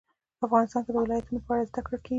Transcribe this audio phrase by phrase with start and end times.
[0.45, 2.09] افغانستان کې د ولایتونو په اړه زده کړه کېږي.